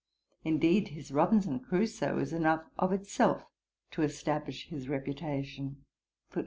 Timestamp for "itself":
2.91-3.45